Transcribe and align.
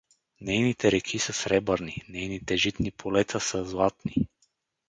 Нейните 0.41 0.91
реки 0.91 1.19
са 1.19 1.33
„сребърни“, 1.33 2.03
нейните 2.09 2.57
житни 2.57 2.91
полета 2.91 3.39
са 3.39 3.65
„златни“. 3.65 4.27